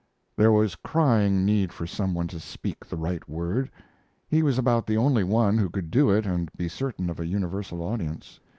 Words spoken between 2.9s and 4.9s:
right word. He was about